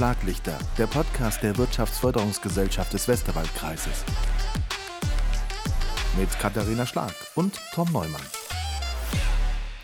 [0.00, 4.02] Schlaglichter, der Podcast der Wirtschaftsförderungsgesellschaft des Westerwaldkreises.
[6.18, 8.22] Mit Katharina Schlag und Tom Neumann.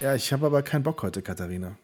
[0.01, 1.77] Ja, ich habe aber keinen Bock heute, Katharina.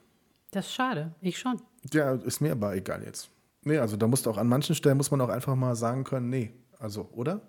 [0.50, 1.61] Das ist schade, ich schon.
[1.93, 3.29] Ja, ist mir aber egal jetzt.
[3.64, 6.03] Nee, also da musst du auch an manchen Stellen muss man auch einfach mal sagen
[6.03, 7.43] können, nee, also, oder?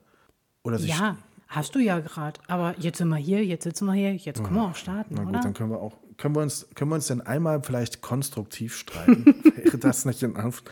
[0.63, 1.15] Oder sich ja,
[1.47, 2.41] hast du ja gerade.
[2.47, 5.21] Aber jetzt sind wir hier, jetzt sitzen wir hier, jetzt können wir auch starten, Na
[5.21, 5.39] gut, oder?
[5.43, 9.25] dann können wir auch, können wir uns, können wir uns denn einmal vielleicht konstruktiv streiten?
[9.55, 10.63] Wäre das nicht in Anf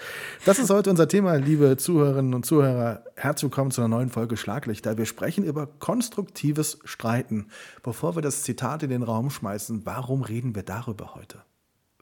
[0.45, 3.04] Das ist heute unser Thema, liebe Zuhörerinnen und Zuhörer.
[3.16, 4.98] Herzlich willkommen zu einer neuen Folge Schlaglichter.
[4.98, 7.48] Wir sprechen über konstruktives Streiten.
[7.84, 11.41] Bevor wir das Zitat in den Raum schmeißen, warum reden wir darüber heute?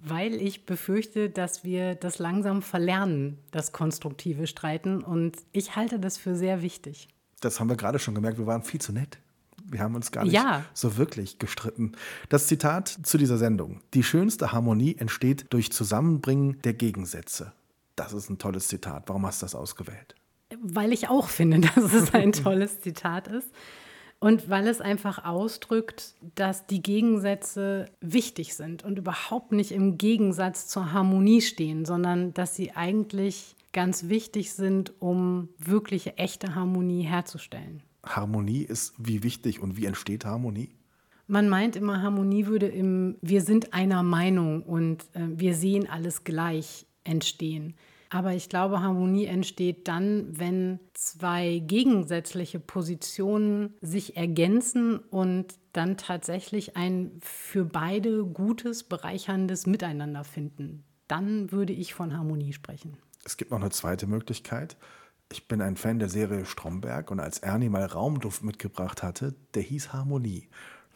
[0.02, 5.04] Weil ich befürchte, dass wir das langsam verlernen, das konstruktive Streiten.
[5.04, 7.10] Und ich halte das für sehr wichtig.
[7.42, 9.20] Das haben wir gerade schon gemerkt, wir waren viel zu nett.
[9.72, 10.66] Wir haben uns gar nicht Ja.
[10.74, 11.94] so wirklich gestritten.
[12.30, 13.82] Das Zitat zu dieser Sendung.
[13.94, 17.54] Die schönste Harmonie entsteht durch Zusammenbringen der Gegensätze.
[17.96, 19.04] Das ist ein tolles Zitat.
[19.08, 20.16] Warum hast du das ausgewählt?
[20.62, 23.50] Weil ich auch finde, dass es ein tolles Zitat ist.
[24.22, 30.68] Und weil es einfach ausdrückt, dass die Gegensätze wichtig sind und überhaupt nicht im Gegensatz
[30.68, 37.82] zur Harmonie stehen, sondern dass sie eigentlich ganz wichtig sind, um wirkliche, echte Harmonie herzustellen.
[38.16, 40.70] Harmonie ist wie wichtig und wie entsteht Harmonie?
[41.28, 46.24] Man meint immer, Harmonie würde im Wir sind einer Meinung und äh, wir sehen alles
[46.24, 47.76] gleich entstehen.
[48.10, 56.76] Aber ich glaube, Harmonie entsteht dann, wenn zwei gegensätzliche Positionen sich ergänzen und dann tatsächlich
[56.76, 60.84] ein für beide gutes, bereicherndes Miteinander finden.
[61.08, 62.98] Dann würde ich von Harmonie sprechen.
[63.24, 64.76] Es gibt noch eine zweite Möglichkeit.
[65.32, 69.62] Ich bin ein Fan der Serie Stromberg und als Ernie mal Raumduft mitgebracht hatte, der
[69.62, 70.48] hieß Harmonie.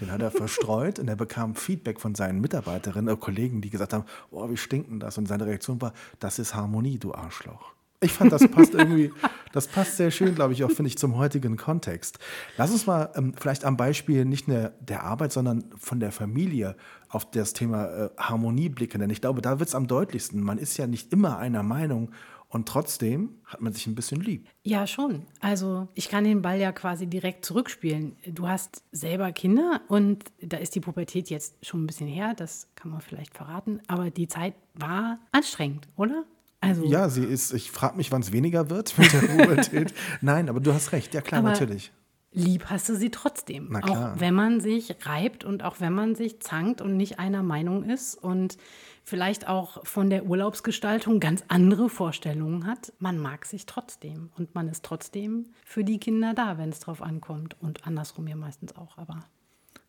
[0.02, 3.94] Den hat er verstreut und er bekam Feedback von seinen Mitarbeiterinnen oder Kollegen, die gesagt
[3.94, 5.20] haben, oh, wie stinkt denn das?
[5.20, 7.74] Und seine Reaktion war, das ist Harmonie, du Arschloch.
[8.02, 9.14] Ich fand, das passt irgendwie,
[9.54, 12.18] das passt sehr schön, glaube ich, auch, finde ich, zum heutigen Kontext.
[12.58, 16.76] Lass uns mal ähm, vielleicht am Beispiel nicht nur der Arbeit, sondern von der Familie
[17.08, 19.00] auf das Thema äh, Harmonie blicken.
[19.00, 20.42] Denn ich glaube, da wird es am deutlichsten.
[20.42, 22.10] Man ist ja nicht immer einer Meinung
[22.54, 24.48] und trotzdem hat man sich ein bisschen lieb.
[24.64, 25.26] Ja, schon.
[25.42, 28.16] Also ich kann den Ball ja quasi direkt zurückspielen.
[28.28, 32.68] Du hast selber Kinder und da ist die Pubertät jetzt schon ein bisschen her, das
[32.76, 36.24] kann man vielleicht verraten, aber die Zeit war anstrengend, oder?
[36.62, 39.94] Also, Ja, sie ist, ich frage mich, wann es weniger wird mit der Pubertät.
[40.22, 41.92] Nein, aber du hast recht, ja klar, Aber- natürlich.
[42.32, 43.76] lieb hast du sie trotzdem.
[43.76, 47.84] Auch wenn man sich reibt und auch wenn man sich zankt und nicht einer Meinung
[47.84, 48.58] ist und
[49.04, 54.68] vielleicht auch von der Urlaubsgestaltung ganz andere Vorstellungen hat, man mag sich trotzdem und man
[54.68, 58.98] ist trotzdem für die Kinder da, wenn es drauf ankommt und andersrum ja meistens auch,
[58.98, 59.26] aber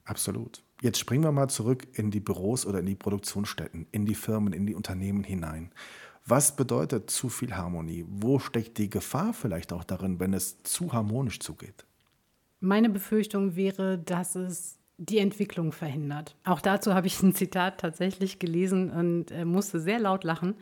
[0.04, 0.62] Absolut.
[0.82, 4.52] Jetzt springen wir mal zurück in die Büros oder in die Produktionsstätten, in die Firmen,
[4.52, 5.72] in die Unternehmen hinein.
[6.26, 8.04] Was bedeutet zu viel Harmonie?
[8.08, 11.86] Wo steckt die Gefahr vielleicht auch darin, wenn es zu harmonisch zugeht?
[12.60, 16.37] Meine Befürchtung wäre, dass es die Entwicklung verhindert.
[16.44, 20.55] Auch dazu habe ich ein Zitat tatsächlich gelesen und äh, musste sehr laut lachen.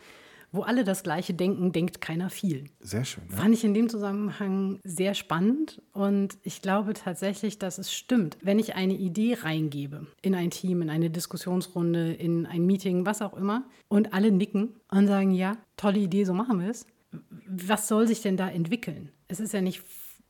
[0.54, 2.64] Wo alle das Gleiche denken, denkt keiner viel.
[2.80, 3.24] Sehr schön.
[3.30, 3.38] Ja?
[3.38, 8.36] Fand ich in dem Zusammenhang sehr spannend und ich glaube tatsächlich, dass es stimmt.
[8.42, 13.22] Wenn ich eine Idee reingebe in ein Team, in eine Diskussionsrunde, in ein Meeting, was
[13.22, 16.86] auch immer, und alle nicken und sagen, ja, tolle Idee, so machen wir es,
[17.46, 19.10] was soll sich denn da entwickeln?
[19.28, 19.82] Es ist ja nicht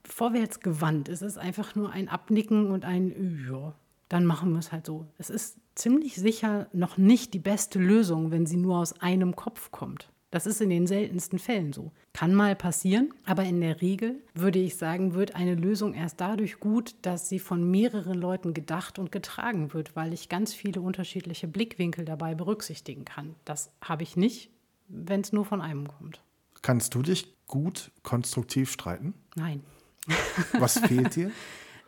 [0.05, 3.75] vorwärts gewandt, es ist einfach nur ein Abnicken und ein, ja,
[4.13, 5.07] dann machen wir es halt so.
[5.17, 9.71] Es ist ziemlich sicher noch nicht die beste Lösung, wenn sie nur aus einem Kopf
[9.71, 10.11] kommt.
[10.31, 11.93] Das ist in den seltensten Fällen so.
[12.13, 16.61] Kann mal passieren, aber in der Regel würde ich sagen, wird eine Lösung erst dadurch
[16.61, 21.49] gut, dass sie von mehreren Leuten gedacht und getragen wird, weil ich ganz viele unterschiedliche
[21.49, 23.35] Blickwinkel dabei berücksichtigen kann.
[23.47, 24.51] Das habe ich nicht,
[24.89, 26.23] wenn es nur von einem kommt.
[26.61, 29.15] Kannst du dich gut konstruktiv streiten?
[29.37, 29.63] Nein.
[30.59, 31.31] Was fehlt dir?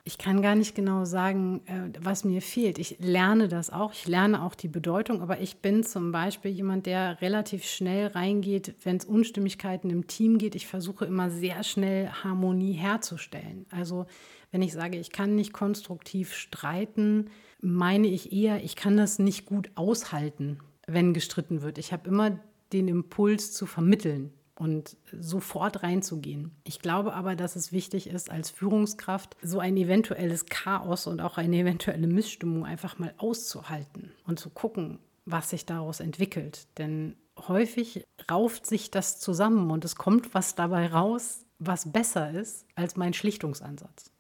[0.07, 2.79] Ich kann gar nicht genau sagen, äh, was mir fehlt.
[2.79, 3.95] Ich lerne das auch.
[3.95, 8.75] Ich lerne auch die Bedeutung, aber ich bin zum Beispiel jemand, der relativ schnell reingeht,
[8.83, 10.57] wenn es Unstimmigkeiten im Team geht.
[10.57, 13.65] Ich versuche immer sehr schnell Harmonie herzustellen.
[13.71, 14.05] Also
[14.53, 17.31] wenn ich sage, ich kann nicht konstruktiv streiten,
[17.63, 21.79] meine ich eher, ich kann das nicht gut aushalten, wenn gestritten wird.
[21.79, 22.39] Ich habe immer
[22.75, 26.53] den Impuls zu vermitteln und sofort reinzugehen.
[26.65, 31.39] Ich glaube aber, dass es wichtig ist, als Führungskraft so ein eventuelles Chaos und auch
[31.39, 36.69] eine eventuelle Missstimmung einfach mal auszuhalten und zu gucken, was sich daraus entwickelt.
[36.79, 37.17] Denn
[37.49, 42.97] häufig rauft sich das zusammen und es kommt was dabei raus, was besser ist als
[42.97, 44.11] mein Schlichtungsansatz.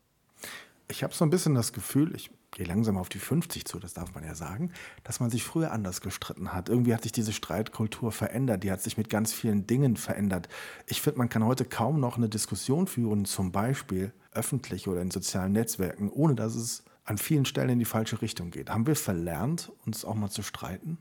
[0.90, 3.92] Ich habe so ein bisschen das Gefühl, ich gehe langsam auf die 50 zu, das
[3.92, 4.70] darf man ja sagen,
[5.02, 6.68] dass man sich früher anders gestritten hat.
[6.68, 10.48] Irgendwie hat sich diese Streitkultur verändert, die hat sich mit ganz vielen Dingen verändert.
[10.86, 15.10] Ich finde, man kann heute kaum noch eine Diskussion führen, zum Beispiel öffentlich oder in
[15.10, 18.70] sozialen Netzwerken, ohne dass es an vielen Stellen in die falsche Richtung geht.
[18.70, 20.98] Haben wir verlernt, uns auch mal zu streiten?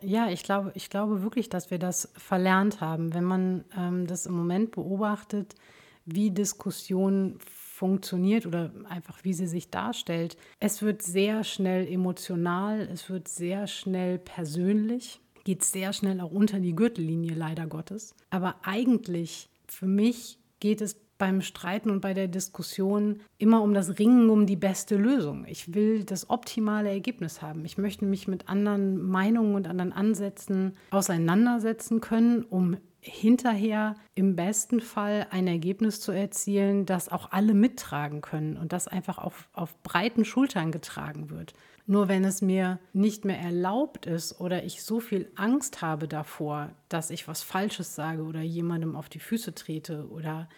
[0.00, 3.14] Ja, ich glaube, ich glaube wirklich, dass wir das verlernt haben.
[3.14, 5.54] Wenn man ähm, das im Moment beobachtet,
[6.04, 7.38] wie Diskussion
[7.82, 10.36] funktioniert oder einfach wie sie sich darstellt.
[10.60, 16.60] Es wird sehr schnell emotional, es wird sehr schnell persönlich, geht sehr schnell auch unter
[16.60, 18.14] die Gürtellinie leider Gottes.
[18.30, 23.98] Aber eigentlich für mich geht es beim Streiten und bei der Diskussion immer um das
[23.98, 25.44] Ringen um die beste Lösung.
[25.48, 27.64] Ich will das optimale Ergebnis haben.
[27.64, 34.80] Ich möchte mich mit anderen Meinungen und anderen Ansätzen auseinandersetzen können, um hinterher im besten
[34.80, 39.76] Fall ein Ergebnis zu erzielen, das auch alle mittragen können und das einfach auf, auf
[39.82, 41.52] breiten Schultern getragen wird.
[41.84, 46.70] Nur wenn es mir nicht mehr erlaubt ist oder ich so viel Angst habe davor,
[46.88, 50.48] dass ich was Falsches sage oder jemandem auf die Füße trete oder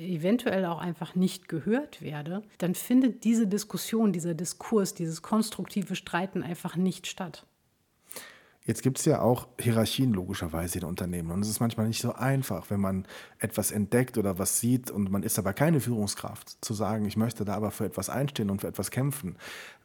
[0.00, 6.42] eventuell auch einfach nicht gehört werde, dann findet diese Diskussion, dieser Diskurs, dieses konstruktive Streiten
[6.42, 7.46] einfach nicht statt.
[8.68, 11.30] Jetzt gibt es ja auch Hierarchien logischerweise in Unternehmen.
[11.30, 13.06] Und es ist manchmal nicht so einfach, wenn man
[13.38, 17.46] etwas entdeckt oder was sieht und man ist aber keine Führungskraft, zu sagen, ich möchte
[17.46, 19.36] da aber für etwas einstehen und für etwas kämpfen.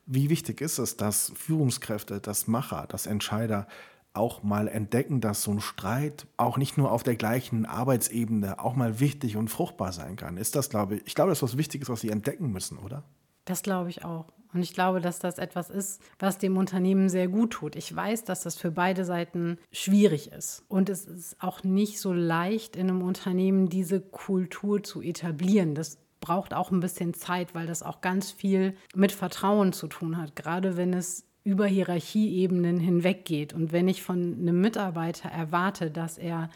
[0.06, 3.68] Wie wichtig ist es, dass Führungskräfte, dass Macher, dass Entscheider
[4.12, 8.76] auch mal entdecken, dass so ein Streit auch nicht nur auf der gleichen Arbeitsebene auch
[8.76, 10.36] mal wichtig und fruchtbar sein kann?
[10.36, 13.06] Ist das, glaube ich, ich glaube, das ist was Wichtiges, was Sie entdecken müssen, oder?
[13.46, 14.26] Das glaube ich auch.
[14.54, 17.76] Und ich glaube, dass das etwas ist, was dem Unternehmen sehr gut tut.
[17.76, 20.64] Ich weiß, dass das für beide Seiten schwierig ist.
[20.68, 25.74] Und es ist auch nicht so leicht in einem Unternehmen, diese Kultur zu etablieren.
[25.74, 30.18] Das braucht auch ein bisschen Zeit, weil das auch ganz viel mit Vertrauen zu tun
[30.18, 30.36] hat.
[30.36, 33.54] Gerade wenn es über Hierarchieebenen hinweggeht.
[33.54, 36.50] Und wenn ich von einem Mitarbeiter erwarte, dass er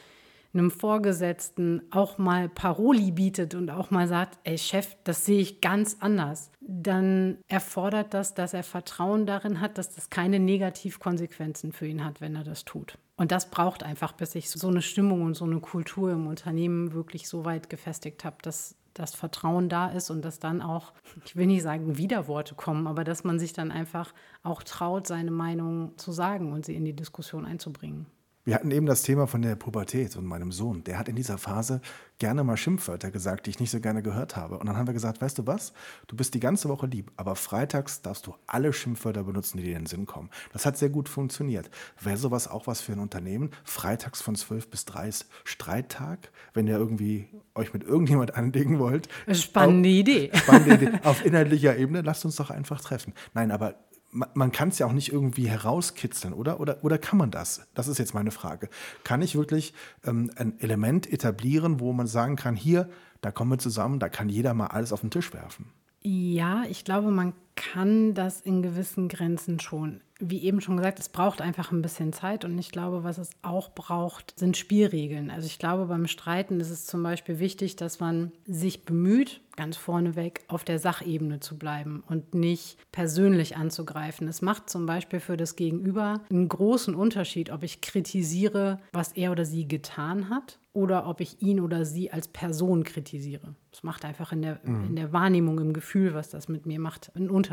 [0.53, 5.61] einem Vorgesetzten auch mal Paroli bietet und auch mal sagt, ey Chef, das sehe ich
[5.61, 11.87] ganz anders, dann erfordert das, dass er Vertrauen darin hat, dass das keine Negativkonsequenzen für
[11.87, 12.97] ihn hat, wenn er das tut.
[13.15, 16.93] Und das braucht einfach, bis ich so eine Stimmung und so eine Kultur im Unternehmen
[16.93, 20.93] wirklich so weit gefestigt habe, dass das Vertrauen da ist und dass dann auch,
[21.25, 25.31] ich will nicht sagen Widerworte kommen, aber dass man sich dann einfach auch traut, seine
[25.31, 28.07] Meinung zu sagen und sie in die Diskussion einzubringen.
[28.47, 30.81] Wir hatten eben das Thema von der Pubertät und meinem Sohn.
[30.85, 31.81] Der hat in dieser Phase
[32.17, 34.57] gerne mal Schimpfwörter gesagt, die ich nicht so gerne gehört habe.
[34.57, 35.73] Und dann haben wir gesagt, weißt du was,
[36.07, 39.75] du bist die ganze Woche lieb, aber freitags darfst du alle Schimpfwörter benutzen, die dir
[39.75, 40.29] in den Sinn kommen.
[40.53, 41.69] Das hat sehr gut funktioniert.
[41.99, 43.51] Wäre sowas auch was für ein Unternehmen?
[43.65, 45.09] Freitags von 12 bis 3
[45.43, 49.09] Streittag, wenn ihr irgendwie euch mit irgendjemand anlegen wollt.
[49.33, 50.31] Spannende auf, Idee.
[50.33, 50.99] Spannende Idee.
[51.03, 53.13] Auf inhaltlicher Ebene, lasst uns doch einfach treffen.
[53.33, 53.75] Nein, aber
[54.11, 56.59] man kann es ja auch nicht irgendwie herauskitzeln, oder?
[56.59, 56.83] oder?
[56.83, 57.67] Oder kann man das?
[57.73, 58.69] Das ist jetzt meine Frage.
[59.03, 59.73] Kann ich wirklich
[60.05, 62.89] ähm, ein Element etablieren, wo man sagen kann, hier,
[63.21, 65.71] da kommen wir zusammen, da kann jeder mal alles auf den Tisch werfen?
[66.01, 69.99] Ja, ich glaube, man kann das in gewissen Grenzen schon.
[70.19, 73.31] Wie eben schon gesagt, es braucht einfach ein bisschen Zeit und ich glaube, was es
[73.41, 75.29] auch braucht, sind Spielregeln.
[75.29, 79.75] Also ich glaube, beim Streiten ist es zum Beispiel wichtig, dass man sich bemüht, ganz
[79.75, 84.27] vorneweg auf der Sachebene zu bleiben und nicht persönlich anzugreifen.
[84.27, 89.31] Es macht zum Beispiel für das Gegenüber einen großen Unterschied, ob ich kritisiere, was er
[89.31, 93.55] oder sie getan hat oder ob ich ihn oder sie als Person kritisiere.
[93.71, 94.85] Das macht einfach in der, mhm.
[94.89, 97.46] in der Wahrnehmung, im Gefühl, was das mit mir macht, einen Unterschied.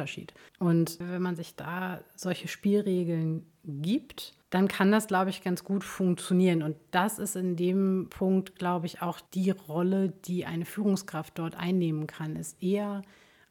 [0.59, 5.83] Und wenn man sich da solche Spielregeln gibt, dann kann das, glaube ich, ganz gut
[5.83, 6.63] funktionieren.
[6.63, 11.57] Und das ist in dem Punkt, glaube ich, auch die Rolle, die eine Führungskraft dort
[11.57, 13.03] einnehmen kann, ist eher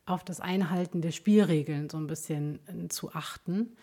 [0.05, 3.75] auf das Einhalten der Spielregeln so ein bisschen äh, zu achten,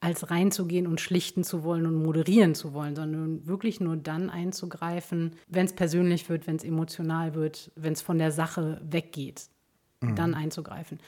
[0.00, 5.32] als reinzugehen und schlichten zu wollen und moderieren zu wollen, sondern wirklich nur dann einzugreifen,
[5.48, 9.48] wenn es persönlich wird, wenn es emotional wird, wenn es von der Sache weggeht,
[10.02, 10.14] mhm.
[10.14, 10.98] dann einzugreifen.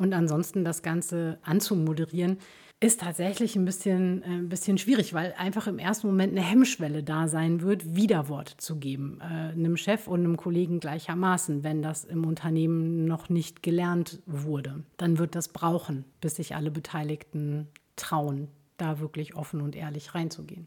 [0.00, 2.38] Und ansonsten das Ganze anzumoderieren,
[2.82, 7.02] ist tatsächlich ein bisschen, äh, ein bisschen schwierig, weil einfach im ersten Moment eine Hemmschwelle
[7.02, 9.20] da sein wird, Widerwort zu geben.
[9.20, 14.84] Äh, einem Chef und einem Kollegen gleichermaßen, wenn das im Unternehmen noch nicht gelernt wurde.
[14.96, 20.66] Dann wird das brauchen, bis sich alle Beteiligten trauen, da wirklich offen und ehrlich reinzugehen.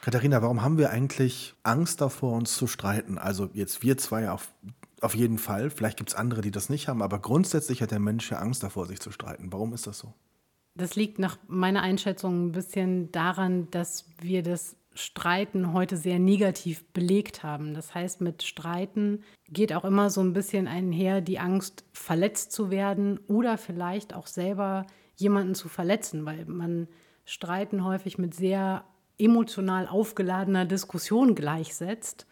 [0.00, 3.18] Katharina, warum haben wir eigentlich Angst davor, uns zu streiten?
[3.18, 4.48] Also jetzt wir zwei auf
[5.00, 5.70] auf jeden Fall.
[5.70, 8.62] Vielleicht gibt es andere, die das nicht haben, aber grundsätzlich hat der Mensch ja Angst
[8.62, 9.52] davor, sich zu streiten.
[9.52, 10.12] Warum ist das so?
[10.74, 16.84] Das liegt nach meiner Einschätzung ein bisschen daran, dass wir das Streiten heute sehr negativ
[16.92, 17.74] belegt haben.
[17.74, 22.70] Das heißt, mit Streiten geht auch immer so ein bisschen einher die Angst, verletzt zu
[22.70, 26.88] werden oder vielleicht auch selber jemanden zu verletzen, weil man
[27.24, 28.84] Streiten häufig mit sehr
[29.18, 32.26] emotional aufgeladener Diskussion gleichsetzt.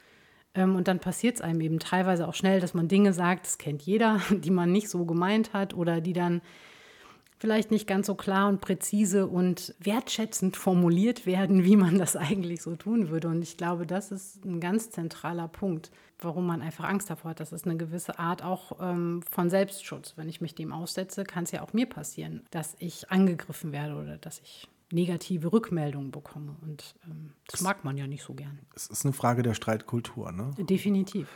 [0.54, 3.58] Ähm, und dann passiert es einem eben teilweise auch schnell, dass man Dinge sagt, das
[3.58, 6.42] kennt jeder, die man nicht so gemeint hat oder die dann
[7.38, 12.62] vielleicht nicht ganz so klar und präzise und wertschätzend formuliert werden, wie man das eigentlich
[12.62, 13.28] so tun würde.
[13.28, 17.40] Und ich glaube, das ist ein ganz zentraler Punkt, warum man einfach Angst davor hat.
[17.40, 20.14] Das ist eine gewisse Art auch ähm, von Selbstschutz.
[20.16, 23.94] Wenn ich mich dem aussetze, kann es ja auch mir passieren, dass ich angegriffen werde
[23.94, 26.56] oder dass ich negative Rückmeldungen bekomme.
[26.62, 28.58] Und ähm, das, das mag man ja nicht so gern.
[28.74, 30.50] Es ist eine Frage der Streitkultur, ne?
[30.58, 31.28] Definitiv.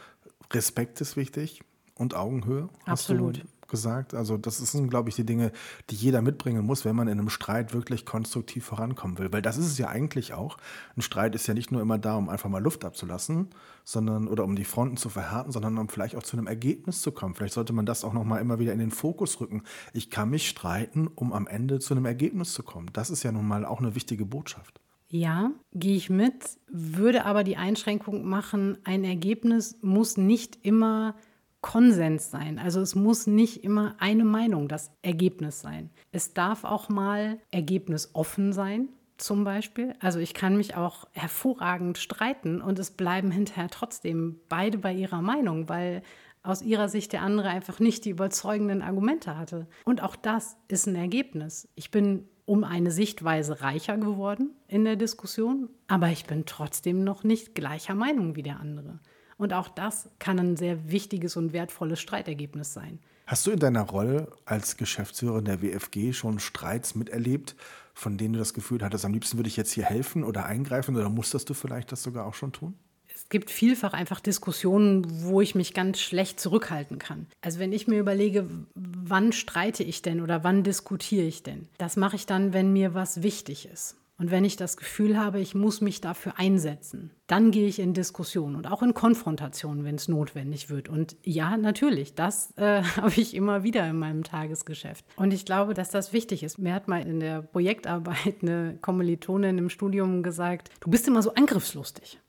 [0.53, 1.63] Respekt ist wichtig
[1.95, 2.69] und Augenhöhe.
[2.85, 3.43] Absolut
[3.73, 4.15] gesagt.
[4.15, 5.51] Also das sind, glaube ich, die Dinge,
[5.91, 9.33] die jeder mitbringen muss, wenn man in einem Streit wirklich konstruktiv vorankommen will.
[9.33, 10.59] Weil das ist es ja eigentlich auch.
[10.97, 13.49] Ein Streit ist ja nicht nur immer da, um einfach mal Luft abzulassen,
[13.83, 17.11] sondern oder um die Fronten zu verhärten, sondern um vielleicht auch zu einem Ergebnis zu
[17.11, 17.35] kommen.
[17.35, 19.65] Vielleicht sollte man das auch noch mal immer wieder in den Fokus rücken.
[19.93, 22.91] Ich kann mich streiten, um am Ende zu einem Ergebnis zu kommen.
[22.93, 24.81] Das ist ja nun mal auch eine wichtige Botschaft.
[25.15, 31.15] Ja, gehe ich mit, würde aber die Einschränkung machen, ein Ergebnis muss nicht immer
[31.63, 32.59] Konsens sein.
[32.59, 35.91] Also es muss nicht immer eine Meinung das Ergebnis sein.
[36.11, 39.95] Es darf auch mal ergebnisoffen sein, zum Beispiel.
[40.01, 45.23] Also ich kann mich auch hervorragend streiten und es bleiben hinterher trotzdem beide bei ihrer
[45.23, 46.03] Meinung, weil
[46.43, 49.69] aus ihrer Sicht der andere einfach nicht die überzeugenden Argumente hatte.
[49.85, 51.69] Und auch das ist ein Ergebnis.
[51.77, 57.23] Ich bin um eine Sichtweise reicher geworden in der Diskussion, aber ich bin trotzdem noch
[57.23, 58.99] nicht gleicher Meinung wie der andere.
[59.39, 62.99] Und auch das kann ein sehr wichtiges und wertvolles Streitergebnis sein.
[63.27, 67.57] Hast du in deiner Rolle als Geschäftsführerin der WFG schon Streits miterlebt,
[67.95, 70.97] von denen du das Gefühl hattest, am liebsten würde ich jetzt hier helfen oder eingreifen
[70.97, 72.75] oder musstest du vielleicht das sogar auch schon tun?
[73.15, 77.27] Es gibt vielfach einfach Diskussionen, wo ich mich ganz schlecht zurückhalten kann.
[77.41, 81.69] Also wenn ich mir überlege, wann streite ich denn oder wann diskutiere ich denn?
[81.79, 83.97] Das mache ich dann, wenn mir was wichtig ist.
[84.23, 87.93] Und wenn ich das Gefühl habe, ich muss mich dafür einsetzen, dann gehe ich in
[87.93, 90.89] Diskussion und auch in Konfrontation, wenn es notwendig wird.
[90.89, 95.05] Und ja, natürlich, das äh, habe ich immer wieder in meinem Tagesgeschäft.
[95.17, 96.59] Und ich glaube, dass das wichtig ist.
[96.59, 101.35] Mir hat mal in der Projektarbeit eine Kommilitonin im Studium gesagt, du bist immer so
[101.35, 102.21] angriffslustig.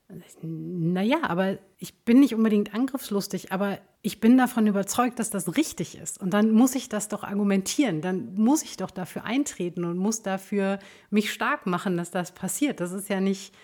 [0.42, 5.96] Naja, aber ich bin nicht unbedingt angriffslustig, aber ich bin davon überzeugt, dass das richtig
[5.96, 6.20] ist.
[6.20, 8.02] Und dann muss ich das doch argumentieren.
[8.02, 10.78] Dann muss ich doch dafür eintreten und muss dafür
[11.10, 12.80] mich stark machen, dass das passiert.
[12.80, 13.54] Das ist ja nicht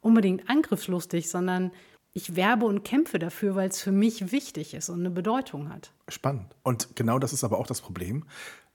[0.00, 1.72] unbedingt angriffslustig, sondern
[2.12, 5.92] ich werbe und kämpfe dafür, weil es für mich wichtig ist und eine Bedeutung hat.
[6.08, 6.54] Spannend.
[6.62, 8.24] Und genau das ist aber auch das Problem,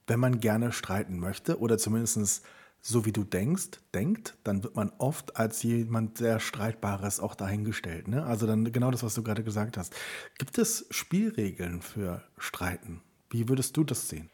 [0.07, 2.45] wenn man gerne streiten möchte oder zumindest
[2.87, 8.07] so wie du denkst, denkt, dann wird man oft als jemand sehr Streitbares auch dahingestellt.
[8.07, 8.25] Ne?
[8.25, 9.93] Also dann genau das, was du gerade gesagt hast.
[10.37, 13.01] Gibt es Spielregeln für Streiten?
[13.29, 14.29] Wie würdest du das sehen?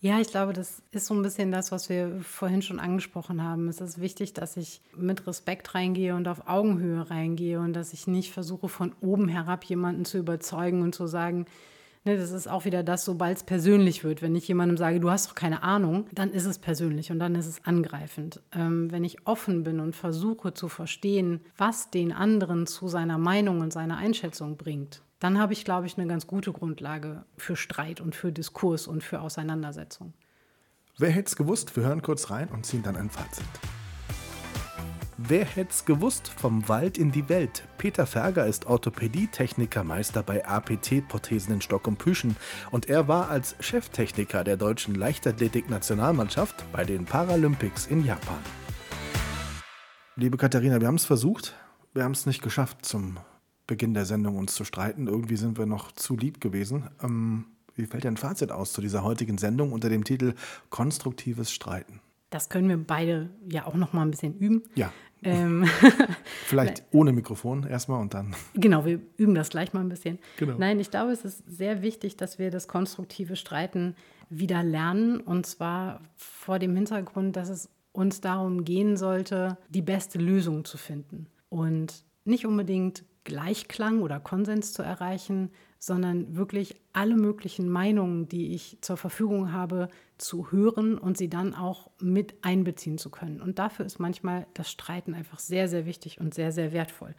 [0.00, 3.68] Ja, ich glaube, das ist so ein bisschen das, was wir vorhin schon angesprochen haben.
[3.68, 8.08] Es ist wichtig, dass ich mit Respekt reingehe und auf Augenhöhe reingehe und dass ich
[8.08, 11.46] nicht versuche, von oben herab jemanden zu überzeugen und zu sagen,
[12.06, 14.20] Ne, das ist auch wieder das, sobald es persönlich wird.
[14.20, 17.34] Wenn ich jemandem sage, du hast doch keine Ahnung, dann ist es persönlich und dann
[17.34, 18.42] ist es angreifend.
[18.52, 23.60] Ähm, wenn ich offen bin und versuche zu verstehen, was den anderen zu seiner Meinung
[23.60, 28.02] und seiner Einschätzung bringt, dann habe ich, glaube ich, eine ganz gute Grundlage für Streit
[28.02, 30.12] und für Diskurs und für Auseinandersetzung.
[30.98, 31.74] Wer hätte es gewusst?
[31.74, 33.46] Wir hören kurz rein und ziehen dann ein Fazit.
[35.26, 36.28] Wer hätt's gewusst?
[36.28, 37.62] Vom Wald in die Welt.
[37.78, 42.36] Peter Ferger ist Orthopädietechniker, Meister bei APT-Prothesen in Stock und Püschen
[42.70, 48.36] und er war als Cheftechniker der deutschen Leichtathletik-Nationalmannschaft bei den Paralympics in Japan.
[50.16, 51.54] Liebe Katharina, wir haben es versucht.
[51.94, 53.16] Wir haben es nicht geschafft, zum
[53.66, 55.06] Beginn der Sendung uns zu streiten.
[55.06, 56.90] Irgendwie sind wir noch zu lieb gewesen.
[57.02, 60.34] Ähm, wie fällt dein Fazit aus zu dieser heutigen Sendung unter dem Titel
[60.68, 62.02] Konstruktives Streiten?
[62.34, 64.64] Das können wir beide ja auch noch mal ein bisschen üben.
[64.74, 64.92] Ja.
[65.22, 65.66] Ähm,
[66.46, 68.34] Vielleicht ohne Mikrofon erstmal und dann.
[68.54, 70.18] Genau, wir üben das gleich mal ein bisschen.
[70.36, 70.56] Genau.
[70.58, 73.94] Nein, ich glaube, es ist sehr wichtig, dass wir das konstruktive Streiten
[74.30, 75.20] wieder lernen.
[75.20, 80.76] Und zwar vor dem Hintergrund, dass es uns darum gehen sollte, die beste Lösung zu
[80.76, 81.28] finden.
[81.50, 85.52] Und nicht unbedingt Gleichklang oder Konsens zu erreichen,
[85.84, 91.54] sondern wirklich alle möglichen Meinungen, die ich zur Verfügung habe, zu hören und sie dann
[91.54, 93.42] auch mit einbeziehen zu können.
[93.42, 97.14] Und dafür ist manchmal das Streiten einfach sehr, sehr wichtig und sehr, sehr wertvoll.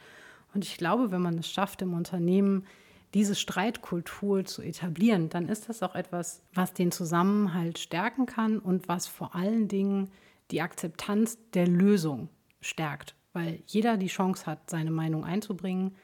[0.55, 2.65] Und ich glaube, wenn man es schafft, im Unternehmen
[3.13, 8.87] diese Streitkultur zu etablieren, dann ist das auch etwas, was den Zusammenhalt stärken kann und
[8.87, 10.09] was vor allen Dingen
[10.49, 12.29] die Akzeptanz der Lösung
[12.61, 15.95] stärkt, weil jeder die Chance hat, seine Meinung einzubringen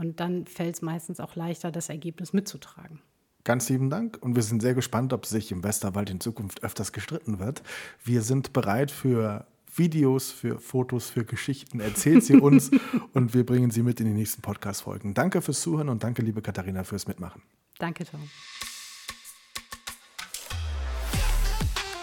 [0.00, 3.00] und dann fällt es meistens auch leichter, das Ergebnis mitzutragen.
[3.44, 6.92] Ganz lieben Dank und wir sind sehr gespannt, ob sich im Westerwald in Zukunft öfters
[6.92, 7.62] gestritten wird.
[8.02, 11.80] Wir sind bereit für Videos, für Fotos, für Geschichten.
[11.80, 12.70] Erzählt sie uns
[13.12, 15.14] und wir bringen sie mit in die nächsten Podcast-Folgen.
[15.14, 17.42] Danke fürs Zuhören und danke, liebe Katharina, fürs Mitmachen.
[17.78, 18.20] Danke, Tom.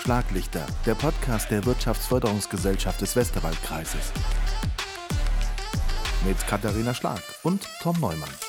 [0.01, 4.13] Schlaglichter, der Podcast der Wirtschaftsförderungsgesellschaft des Westerwaldkreises
[6.25, 8.46] mit Katharina Schlag und Tom Neumann.